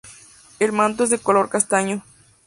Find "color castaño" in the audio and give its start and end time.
1.19-2.01